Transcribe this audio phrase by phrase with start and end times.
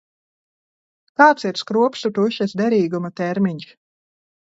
[1.21, 3.69] Kāds ir skropstu tušas derīguma termiņš?